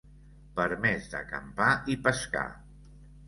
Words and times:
Permès 0.59 1.09
d'acampar 1.11 1.69
i 1.93 1.97
pescar. 2.07 2.47